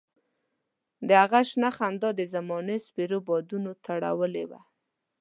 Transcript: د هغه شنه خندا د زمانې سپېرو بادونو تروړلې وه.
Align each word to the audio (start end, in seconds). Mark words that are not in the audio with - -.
د 1.07 1.09
هغه 1.21 1.39
شنه 1.49 1.69
خندا 1.77 2.09
د 2.15 2.21
زمانې 2.33 2.77
سپېرو 2.85 3.19
بادونو 3.27 3.71
تروړلې 3.85 4.45
وه. 4.49 4.61